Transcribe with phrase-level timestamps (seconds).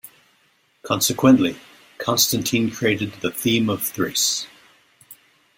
[0.81, 1.57] Consequently,
[1.99, 4.47] Constantine created the Theme of Thrace.